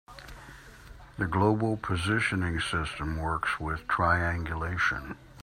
The 1.19 1.27
global 1.27 1.77
positioning 1.77 2.59
system 2.59 3.17
works 3.17 3.59
with 3.59 3.87
triangulation. 3.87 5.15